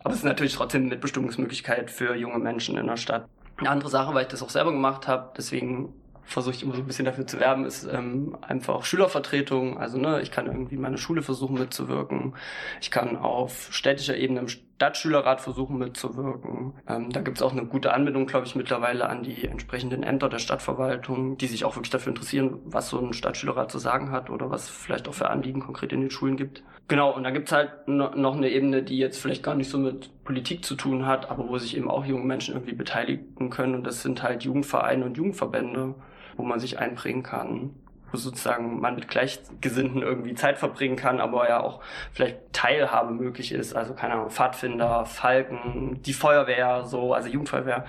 [0.04, 3.28] Aber es ist natürlich trotzdem eine Mitbestimmungsmöglichkeit für junge Menschen in der Stadt.
[3.56, 5.94] Eine andere Sache, weil ich das auch selber gemacht habe, deswegen
[6.26, 9.78] versuche ich immer so ein bisschen dafür zu werben, ist ähm, einfach Schülervertretung.
[9.78, 12.34] Also ne, ich kann irgendwie meine Schule versuchen mitzuwirken.
[12.80, 16.74] Ich kann auf städtischer Ebene im Stadtschülerrat versuchen mitzuwirken.
[16.88, 20.28] Ähm, da gibt es auch eine gute Anbindung, glaube ich, mittlerweile an die entsprechenden Ämter
[20.28, 24.28] der Stadtverwaltung, die sich auch wirklich dafür interessieren, was so ein Stadtschülerrat zu sagen hat
[24.28, 26.62] oder was vielleicht auch für Anliegen konkret in den Schulen gibt.
[26.88, 30.24] Genau, und dann gibt's halt noch eine Ebene, die jetzt vielleicht gar nicht so mit
[30.24, 33.74] Politik zu tun hat, aber wo sich eben auch junge Menschen irgendwie beteiligen können.
[33.74, 35.94] Und das sind halt Jugendvereine und Jugendverbände,
[36.37, 37.75] wo man sich einbringen kann,
[38.11, 41.81] wo sozusagen man mit Gleichgesinnten irgendwie Zeit verbringen kann, aber ja auch
[42.12, 43.75] vielleicht Teilhabe möglich ist.
[43.75, 47.85] Also keine Ahnung, Pfadfinder, Falken, die Feuerwehr, so, also Jugendfeuerwehr.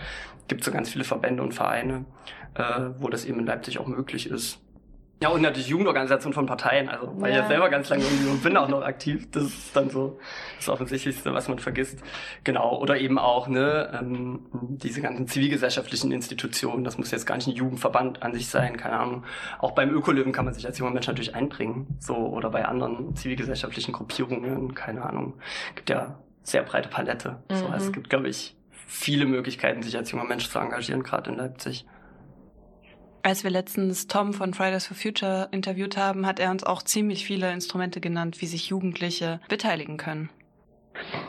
[0.47, 2.05] Gibt so ganz viele Verbände und Vereine,
[2.55, 4.61] äh, wo das eben in Leipzig auch möglich ist.
[5.19, 7.37] Ja, und natürlich Jugendorganisation von Parteien, also weil ja.
[7.37, 9.27] ich ja selber ganz lange irgendwie und bin auch noch aktiv.
[9.31, 10.19] Das ist dann so
[10.57, 11.99] das Offensichtlichste, was man vergisst.
[12.43, 12.79] Genau.
[12.79, 17.55] Oder eben auch, ne, ähm, diese ganzen zivilgesellschaftlichen Institutionen, das muss jetzt gar nicht ein
[17.55, 19.23] Jugendverband an sich sein, keine Ahnung.
[19.57, 21.97] Auch beim Ökolöwen kann man sich als junger Mensch natürlich einbringen.
[21.99, 25.33] So, oder bei anderen zivilgesellschaftlichen Gruppierungen, keine Ahnung.
[25.73, 27.37] Gibt ja sehr breite Palette.
[27.49, 27.55] Mhm.
[27.55, 28.55] So, also es gibt, glaube ich,
[28.87, 31.85] viele Möglichkeiten, sich als junger Mensch zu engagieren, gerade in Leipzig.
[33.27, 37.25] Als wir letztens Tom von Fridays for Future interviewt haben, hat er uns auch ziemlich
[37.25, 40.29] viele Instrumente genannt, wie sich Jugendliche beteiligen können.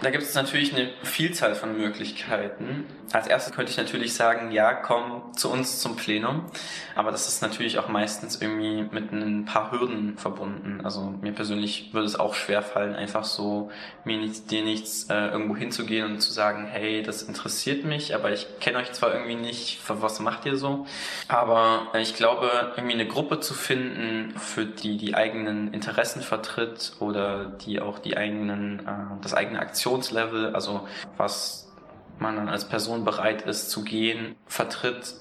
[0.02, 2.86] Da gibt es natürlich eine Vielzahl von Möglichkeiten.
[3.12, 6.46] Als erstes könnte ich natürlich sagen, ja, komm zu uns zum Plenum.
[6.94, 10.80] Aber das ist natürlich auch meistens irgendwie mit ein paar Hürden verbunden.
[10.84, 13.70] Also mir persönlich würde es auch schwer fallen, einfach so
[14.04, 18.32] mir nichts, dir nichts äh, irgendwo hinzugehen und zu sagen, hey, das interessiert mich, aber
[18.32, 20.86] ich kenne euch zwar irgendwie nicht, was macht ihr so?
[21.28, 27.46] Aber ich glaube, irgendwie eine Gruppe zu finden, für die die eigenen Interessen vertritt oder
[27.46, 31.72] die auch die eigenen, äh, das eigene Aktionslevel, also was
[32.18, 35.14] man dann als Person bereit ist zu gehen, vertritt.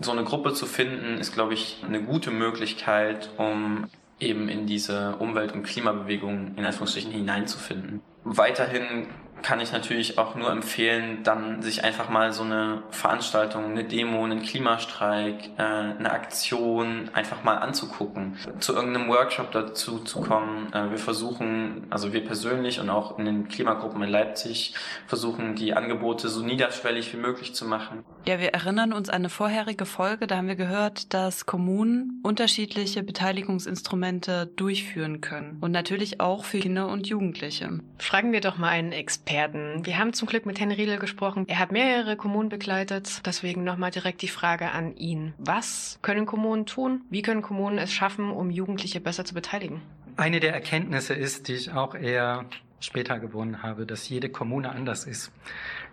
[0.00, 5.16] So eine Gruppe zu finden, ist, glaube ich, eine gute Möglichkeit, um eben in diese
[5.16, 8.00] Umwelt- und Klimabewegung in Anführungsstrichen hineinzufinden.
[8.24, 9.08] Weiterhin
[9.42, 14.24] kann ich natürlich auch nur empfehlen, dann sich einfach mal so eine Veranstaltung, eine Demo,
[14.24, 20.72] einen Klimastreik, äh, eine Aktion einfach mal anzugucken, zu irgendeinem Workshop dazu zu kommen.
[20.72, 24.74] Äh, wir versuchen, also wir persönlich und auch in den Klimagruppen in Leipzig
[25.06, 28.04] versuchen, die Angebote so niederschwellig wie möglich zu machen.
[28.26, 33.02] Ja, wir erinnern uns an eine vorherige Folge, da haben wir gehört, dass Kommunen unterschiedliche
[33.02, 37.80] Beteiligungsinstrumente durchführen können und natürlich auch für Kinder und Jugendliche.
[37.98, 39.31] Fragen wir doch mal einen Experten.
[39.32, 41.46] Wir haben zum Glück mit Herrn Riedel gesprochen.
[41.48, 45.32] Er hat mehrere Kommunen begleitet, deswegen nochmal direkt die Frage an ihn.
[45.38, 47.00] Was können Kommunen tun?
[47.08, 49.80] Wie können Kommunen es schaffen, um Jugendliche besser zu beteiligen?
[50.18, 52.44] Eine der Erkenntnisse ist, die ich auch eher
[52.80, 55.32] später gewonnen habe, dass jede Kommune anders ist.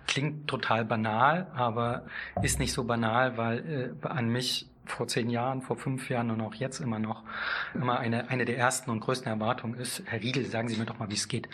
[0.06, 2.08] Klingt total banal, aber
[2.41, 6.41] ist nicht so banal, weil äh, an mich vor zehn Jahren, vor fünf Jahren und
[6.41, 7.23] auch jetzt immer noch
[7.73, 10.99] immer eine, eine der ersten und größten Erwartungen ist, Herr Riedel, sagen Sie mir doch
[10.99, 11.47] mal, wie es geht.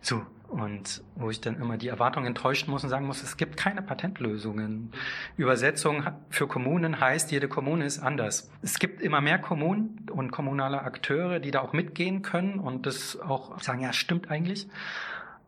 [0.00, 0.24] So.
[0.48, 3.82] Und wo ich dann immer die Erwartungen enttäuschen muss und sagen muss, es gibt keine
[3.82, 4.92] Patentlösungen.
[5.36, 8.50] Übersetzung für Kommunen heißt, jede Kommune ist anders.
[8.62, 13.18] Es gibt immer mehr Kommunen und kommunale Akteure, die da auch mitgehen können und das
[13.20, 14.68] auch sagen, ja, stimmt eigentlich.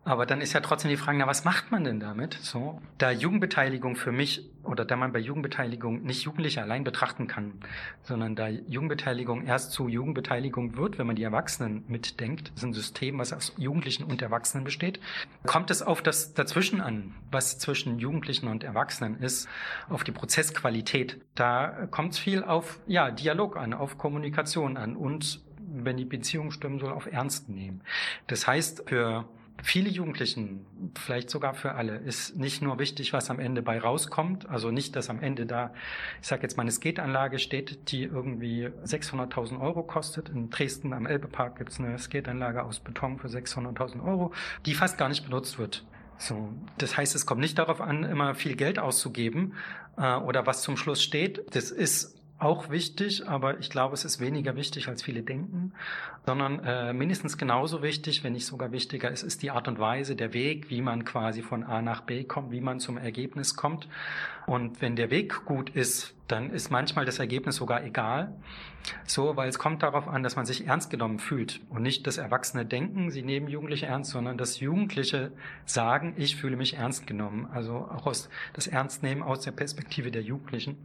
[0.07, 2.35] Aber dann ist ja trotzdem die Frage, na, was macht man denn damit?
[2.35, 7.55] So, da Jugendbeteiligung für mich oder da man bei Jugendbeteiligung nicht Jugendliche allein betrachten kann,
[8.05, 12.73] sondern da Jugendbeteiligung erst zu Jugendbeteiligung wird, wenn man die Erwachsenen mitdenkt, das ist ein
[12.73, 15.01] System, was aus Jugendlichen und Erwachsenen besteht,
[15.45, 19.49] kommt es auf das Dazwischen an, was zwischen Jugendlichen und Erwachsenen ist,
[19.89, 21.21] auf die Prozessqualität.
[21.35, 26.53] Da kommt es viel auf ja, Dialog an, auf Kommunikation an und wenn die Beziehung
[26.53, 27.83] stimmen soll, auf Ernst nehmen.
[28.29, 29.27] Das heißt, für
[29.63, 34.49] viele Jugendlichen, vielleicht sogar für alle, ist nicht nur wichtig, was am Ende bei rauskommt,
[34.49, 35.73] also nicht, dass am Ende da,
[36.21, 40.29] ich sage jetzt mal, eine Skateanlage steht, die irgendwie 600.000 Euro kostet.
[40.29, 44.33] In Dresden am Elbepark gibt es eine Skateanlage aus Beton für 600.000 Euro,
[44.67, 45.85] die fast gar nicht benutzt wird.
[46.19, 49.55] So, das heißt, es kommt nicht darauf an, immer viel Geld auszugeben
[49.99, 51.45] äh, oder was zum Schluss steht.
[51.55, 55.73] Das ist auch wichtig, aber ich glaube, es ist weniger wichtig, als viele denken,
[56.27, 60.17] sondern äh, mindestens genauso wichtig, wenn nicht sogar wichtiger ist, ist die Art und Weise,
[60.17, 63.89] der Weg, wie man quasi von A nach B kommt, wie man zum Ergebnis kommt.
[64.47, 68.35] Und wenn der Weg gut ist, dann ist manchmal das Ergebnis sogar egal.
[69.07, 72.19] So, weil es kommt darauf an, dass man sich ernst genommen fühlt und nicht das
[72.19, 75.33] Erwachsene denken, sie nehmen Jugendliche ernst, sondern dass Jugendliche
[75.65, 77.49] sagen, ich fühle mich ernst genommen.
[77.51, 80.77] Also auch aus das Ernstnehmen aus der Perspektive der Jugendlichen.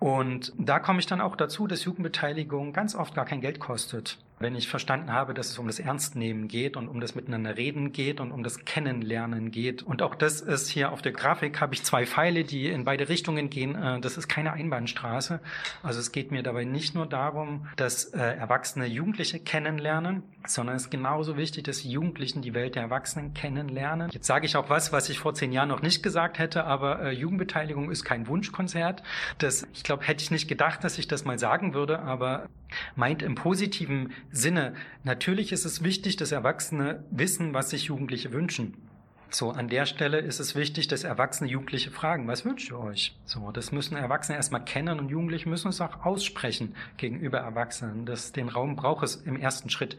[0.00, 4.18] Und da komme ich dann auch dazu, dass Jugendbeteiligung ganz oft gar kein Geld kostet.
[4.42, 7.92] Wenn ich verstanden habe, dass es um das Ernstnehmen geht und um das Miteinander reden
[7.92, 9.82] geht und um das Kennenlernen geht.
[9.82, 13.10] Und auch das ist hier auf der Grafik, habe ich zwei Pfeile, die in beide
[13.10, 13.74] Richtungen gehen.
[13.74, 15.40] Äh, das ist keine Einbahnstraße.
[15.82, 20.84] Also es geht mir dabei nicht nur darum, dass äh, Erwachsene Jugendliche kennenlernen, sondern es
[20.84, 24.08] ist genauso wichtig, dass Jugendlichen die Welt der Erwachsenen kennenlernen.
[24.10, 27.02] Jetzt sage ich auch was, was ich vor zehn Jahren noch nicht gesagt hätte, aber
[27.02, 29.02] äh, Jugendbeteiligung ist kein Wunschkonzert.
[29.36, 32.48] Das, ich glaube, hätte ich nicht gedacht, dass ich das mal sagen würde, aber
[32.96, 34.74] meint im positiven Sinne.
[35.04, 38.89] Natürlich ist es wichtig, dass Erwachsene wissen, was sich Jugendliche wünschen.
[39.30, 43.16] So, an der Stelle ist es wichtig, dass Erwachsene Jugendliche fragen, was wünscht ihr euch?
[43.24, 48.06] So, das müssen Erwachsene erstmal kennen und Jugendliche müssen es auch aussprechen gegenüber Erwachsenen.
[48.06, 49.96] Das, den Raum braucht es im ersten Schritt.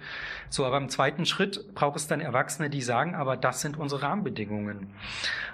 [0.49, 4.03] So, aber im zweiten Schritt braucht es dann Erwachsene, die sagen, aber das sind unsere
[4.03, 4.93] Rahmenbedingungen.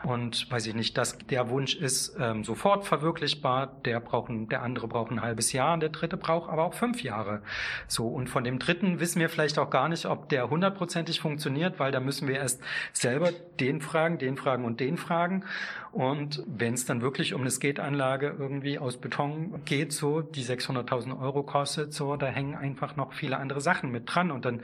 [0.03, 4.63] Und weiß ich nicht, dass der Wunsch ist ähm, sofort verwirklichbar, der braucht, ein, der
[4.63, 7.41] andere braucht ein halbes Jahr der dritte braucht aber auch fünf Jahre.
[7.87, 11.79] So, und von dem dritten wissen wir vielleicht auch gar nicht, ob der hundertprozentig funktioniert,
[11.79, 12.61] weil da müssen wir erst
[12.93, 15.43] selber den den Fragen, den Fragen und den Fragen.
[15.91, 21.19] Und wenn es dann wirklich um eine Skateanlage irgendwie aus Beton geht, so die 600.000
[21.19, 24.61] Euro kostet, so da hängen einfach noch viele andere Sachen mit dran und dann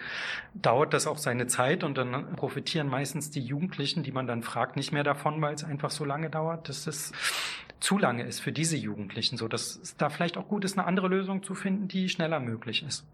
[0.54, 4.76] dauert das auch seine Zeit und dann profitieren meistens die Jugendlichen, die man dann fragt,
[4.76, 7.12] nicht mehr davon, weil es einfach so lange dauert, dass es
[7.80, 10.88] zu lange ist für diese Jugendlichen, so dass es da vielleicht auch gut ist, eine
[10.88, 13.06] andere Lösung zu finden, die schneller möglich ist.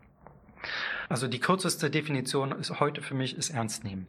[1.09, 4.05] Also die kürzeste Definition ist heute für mich ist ernst nehmen.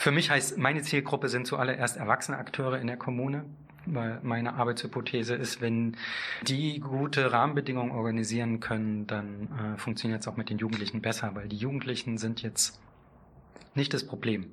[0.00, 3.44] Für mich heißt, meine Zielgruppe sind zuallererst erwachsene Akteure in der Kommune,
[3.86, 5.96] weil meine Arbeitshypothese ist, wenn
[6.42, 11.46] die gute Rahmenbedingungen organisieren können, dann äh, funktioniert es auch mit den Jugendlichen besser, weil
[11.46, 12.80] die Jugendlichen sind jetzt
[13.76, 14.46] nicht das Problem.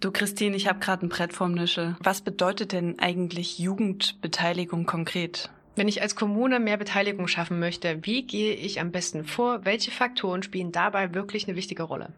[0.00, 1.96] Du Christine, ich habe gerade ein Brett vorm Nischel.
[2.00, 5.50] Was bedeutet denn eigentlich Jugendbeteiligung konkret?
[5.76, 9.66] Wenn ich als Kommune mehr Beteiligung schaffen möchte, wie gehe ich am besten vor?
[9.66, 12.14] Welche Faktoren spielen dabei wirklich eine wichtige Rolle?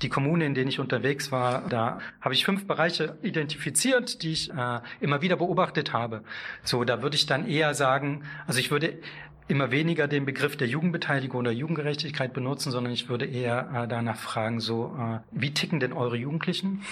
[0.00, 4.50] Die Kommune, in denen ich unterwegs war, da habe ich fünf Bereiche identifiziert, die ich
[4.50, 6.24] äh, immer wieder beobachtet habe.
[6.62, 8.98] So, da würde ich dann eher sagen, also ich würde
[9.46, 14.16] immer weniger den Begriff der Jugendbeteiligung oder Jugendgerechtigkeit benutzen, sondern ich würde eher äh, danach
[14.16, 16.82] fragen, so, äh, wie ticken denn eure Jugendlichen?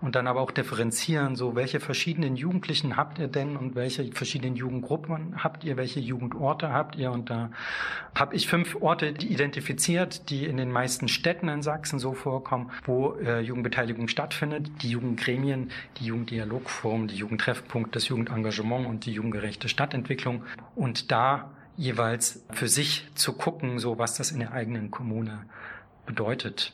[0.00, 4.54] Und dann aber auch differenzieren, so, welche verschiedenen Jugendlichen habt ihr denn und welche verschiedenen
[4.54, 7.10] Jugendgruppen habt ihr, welche Jugendorte habt ihr?
[7.10, 7.50] Und da
[8.14, 13.14] habe ich fünf Orte identifiziert, die in den meisten Städten in Sachsen so vorkommen, wo
[13.14, 14.70] äh, Jugendbeteiligung stattfindet.
[14.82, 20.44] Die Jugendgremien, die Jugenddialogforum, die Jugendtreffpunkt, das Jugendengagement und die jugendgerechte Stadtentwicklung.
[20.74, 25.46] Und da jeweils für sich zu gucken, so was das in der eigenen Kommune
[26.06, 26.72] bedeutet.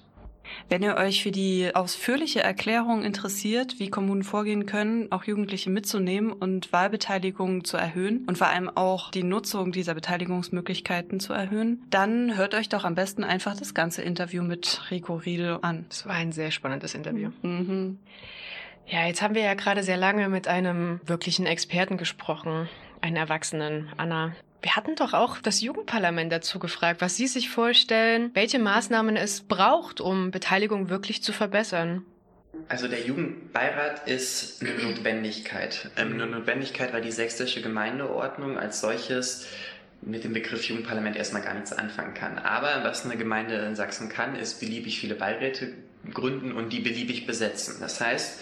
[0.69, 6.33] Wenn ihr euch für die ausführliche Erklärung interessiert, wie Kommunen vorgehen können, auch Jugendliche mitzunehmen
[6.33, 12.37] und Wahlbeteiligung zu erhöhen und vor allem auch die Nutzung dieser Beteiligungsmöglichkeiten zu erhöhen, dann
[12.37, 15.87] hört euch doch am besten einfach das ganze Interview mit Rico Riedel an.
[15.91, 17.31] Es war ein sehr spannendes Interview.
[17.43, 17.99] Mhm.
[18.87, 22.69] Ja, jetzt haben wir ja gerade sehr lange mit einem wirklichen Experten gesprochen,
[23.01, 24.33] einen Erwachsenen, Anna.
[24.63, 29.41] Wir hatten doch auch das Jugendparlament dazu gefragt, was Sie sich vorstellen, welche Maßnahmen es
[29.41, 32.05] braucht, um Beteiligung wirklich zu verbessern.
[32.69, 35.91] Also der Jugendbeirat ist eine Notwendigkeit.
[35.97, 39.49] Ähm, eine Notwendigkeit, weil die sächsische Gemeindeordnung als solches
[40.01, 42.39] mit dem Begriff Jugendparlament erstmal gar nichts anfangen kann.
[42.39, 45.73] Aber was eine Gemeinde in Sachsen kann, ist beliebig viele Beiräte
[46.13, 47.77] gründen und die beliebig besetzen.
[47.81, 48.41] Das heißt,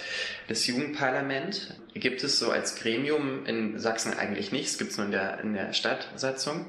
[0.48, 5.06] das Jugendparlament gibt es so als Gremium in Sachsen eigentlich nicht, es gibt es nur
[5.06, 6.66] in der, in der Stadtsatzung.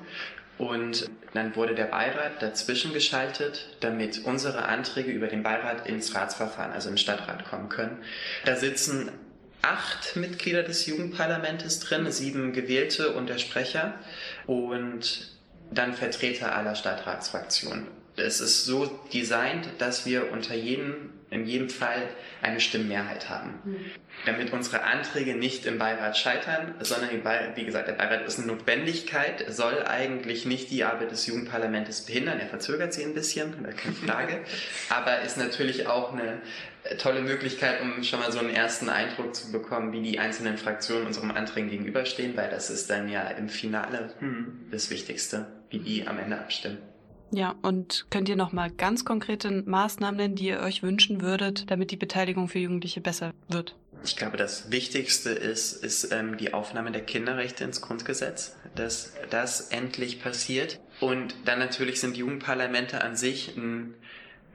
[0.58, 6.72] Und dann wurde der Beirat dazwischen geschaltet, damit unsere Anträge über den Beirat ins Ratsverfahren,
[6.72, 7.98] also im Stadtrat kommen können.
[8.46, 9.10] Da sitzen
[9.64, 13.96] acht Mitglieder des Jugendparlamentes drin, sieben Gewählte und der Sprecher
[14.46, 15.32] und
[15.72, 22.10] dann Vertreter aller Stadtratsfraktionen es ist so designt, dass wir unter jedem, in jedem Fall
[22.42, 23.60] eine Stimmmehrheit haben.
[23.64, 23.86] Mhm.
[24.26, 27.10] Damit unsere Anträge nicht im Beirat scheitern, sondern
[27.56, 32.40] wie gesagt, der Beirat ist eine Notwendigkeit, soll eigentlich nicht die Arbeit des Jugendparlamentes behindern.
[32.40, 34.40] Er verzögert sie ein bisschen, keine Frage,
[34.90, 36.42] aber ist natürlich auch eine
[36.98, 41.08] tolle Möglichkeit, um schon mal so einen ersten Eindruck zu bekommen, wie die einzelnen Fraktionen
[41.08, 44.68] unserem Anträgen gegenüberstehen, weil das ist dann ja im Finale hm.
[44.72, 46.80] das Wichtigste, wie die am Ende abstimmen.
[47.32, 51.72] Ja, und könnt ihr noch mal ganz konkrete Maßnahmen nennen, die ihr euch wünschen würdet,
[51.72, 53.76] damit die Beteiligung für Jugendliche besser wird?
[54.04, 59.70] Ich glaube, das Wichtigste ist, ist ähm, die Aufnahme der Kinderrechte ins Grundgesetz, dass das
[59.70, 60.80] endlich passiert.
[61.00, 63.94] Und dann natürlich sind Jugendparlamente an sich ein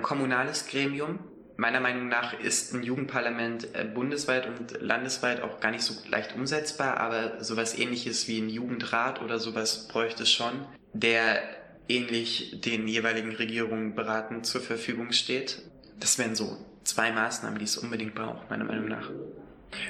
[0.02, 1.20] kommunales Gremium.
[1.56, 6.34] Meiner Meinung nach ist ein Jugendparlament äh, bundesweit und landesweit auch gar nicht so leicht
[6.34, 11.40] umsetzbar, aber sowas ähnliches wie ein Jugendrat oder sowas bräuchte es schon, der
[11.88, 15.62] ähnlich den jeweiligen Regierungen beratend zur Verfügung steht.
[15.98, 19.10] Das wären so zwei Maßnahmen, die es unbedingt braucht, meiner Meinung nach.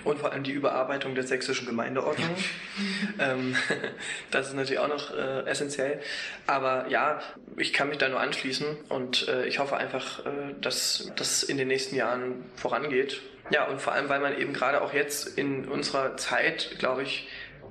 [0.04, 2.34] Und vor allem die Überarbeitung der sächsischen Gemeindeordnung.
[3.18, 3.54] ähm,
[4.30, 6.00] das ist natürlich auch noch äh, essentiell.
[6.46, 7.20] Aber ja,
[7.56, 11.56] ich kann mich da nur anschließen und äh, ich hoffe einfach, äh, dass das in
[11.56, 13.20] den nächsten Jahren vorangeht.
[13.50, 17.28] Ja, und vor allem, weil man eben gerade auch jetzt in unserer Zeit, glaube ich,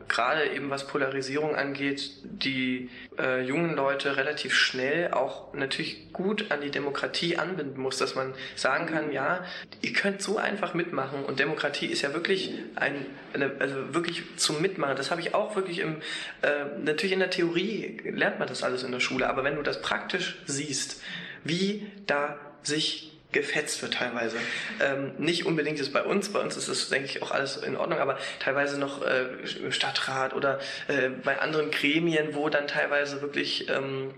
[0.08, 6.62] gerade eben was Polarisierung angeht, die äh, jungen Leute relativ schnell auch natürlich gut an
[6.62, 9.44] die Demokratie anbinden muss, dass man sagen kann, ja,
[9.82, 14.62] ihr könnt so einfach mitmachen und Demokratie ist ja wirklich ein, eine, also wirklich zum
[14.62, 14.96] Mitmachen.
[14.96, 15.98] Das habe ich auch wirklich im,
[16.42, 19.62] äh, natürlich in der Theorie lernt man das alles in der Schule, aber wenn du
[19.62, 21.02] das praktisch siehst,
[21.44, 24.38] wie da sich gefetzt wird teilweise.
[24.82, 27.76] Ähm, nicht unbedingt ist bei uns, bei uns ist das, denke ich, auch alles in
[27.78, 29.26] Ordnung, aber teilweise noch äh,
[29.62, 34.14] im Stadtrat oder äh, bei anderen Gremien, wo dann teilweise wirklich ähm,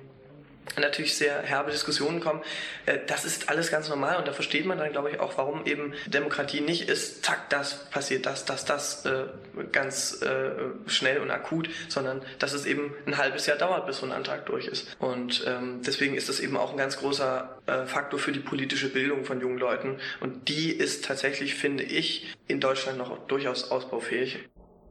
[0.75, 2.41] natürlich sehr herbe Diskussionen kommen.
[2.85, 5.65] Äh, das ist alles ganz normal und da versteht man dann, glaube ich, auch, warum
[5.65, 9.25] eben Demokratie nicht ist, zack, das passiert, das, das, das äh,
[9.71, 14.05] ganz äh, schnell und akut, sondern dass es eben ein halbes Jahr dauert, bis so
[14.05, 14.95] ein Antrag durch ist.
[14.99, 19.25] Und ähm, deswegen ist das eben auch ein ganz großer Faktor für die politische Bildung
[19.25, 24.39] von jungen Leuten und die ist tatsächlich, finde ich, in Deutschland noch durchaus ausbaufähig.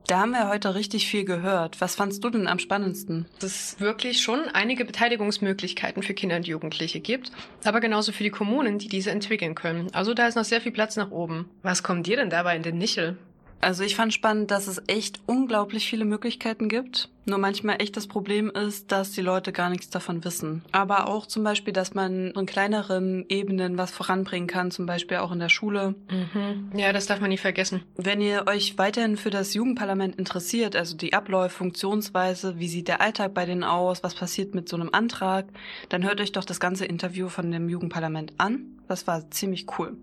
[0.07, 1.81] Da haben wir heute richtig viel gehört.
[1.81, 3.27] Was fandst du denn am spannendsten?
[3.41, 7.33] Dass es wirklich schon einige Beteiligungsmöglichkeiten für Kinder und Jugendliche gibt,
[7.65, 9.89] aber genauso für die Kommunen, die diese entwickeln können.
[9.93, 11.51] Also da ist noch sehr viel Platz nach oben.
[11.63, 13.19] Was kommt dir denn dabei in den Nichel?
[13.61, 17.09] Also ich fand spannend, dass es echt unglaublich viele Möglichkeiten gibt.
[17.29, 20.63] Nur manchmal echt das Problem ist, dass die Leute gar nichts davon wissen.
[20.71, 25.33] Aber auch zum Beispiel, dass man in kleineren Ebenen was voranbringen kann, zum Beispiel auch
[25.33, 25.97] in der Schule.
[26.09, 26.71] Mhm.
[26.79, 27.83] Ja, das darf man nie vergessen.
[27.97, 33.01] Wenn ihr euch weiterhin für das Jugendparlament interessiert, also die Abläufe, Funktionsweise, wie sieht der
[33.01, 35.47] Alltag bei denen aus, was passiert mit so einem Antrag,
[35.89, 38.77] dann hört euch doch das ganze Interview von dem Jugendparlament an.
[38.87, 39.97] Das war ziemlich cool.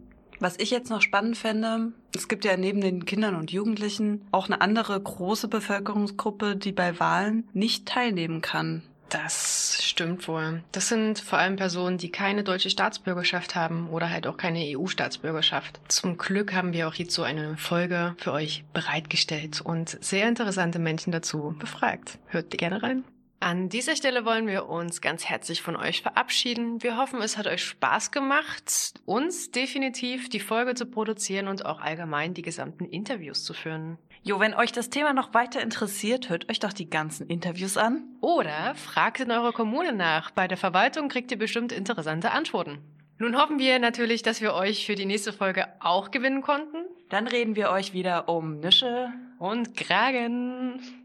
[0.43, 4.47] Was ich jetzt noch spannend fände, es gibt ja neben den Kindern und Jugendlichen auch
[4.47, 8.83] eine andere große Bevölkerungsgruppe, die bei Wahlen nicht teilnehmen kann.
[9.07, 10.61] Das stimmt wohl.
[10.73, 15.79] Das sind vor allem Personen, die keine deutsche Staatsbürgerschaft haben oder halt auch keine EU-Staatsbürgerschaft.
[15.87, 21.13] Zum Glück haben wir auch so eine Folge für euch bereitgestellt und sehr interessante Menschen
[21.13, 22.19] dazu befragt.
[22.27, 23.05] Hört gerne rein.
[23.43, 26.81] An dieser Stelle wollen wir uns ganz herzlich von euch verabschieden.
[26.81, 31.81] Wir hoffen, es hat euch Spaß gemacht, uns definitiv die Folge zu produzieren und auch
[31.81, 33.97] allgemein die gesamten Interviews zu führen.
[34.21, 38.05] Jo, wenn euch das Thema noch weiter interessiert, hört euch doch die ganzen Interviews an.
[38.21, 40.31] Oder fragt in eurer Kommune nach.
[40.31, 42.77] Bei der Verwaltung kriegt ihr bestimmt interessante Antworten.
[43.17, 46.77] Nun hoffen wir natürlich, dass wir euch für die nächste Folge auch gewinnen konnten.
[47.09, 51.02] Dann reden wir euch wieder um Nische und Kragen.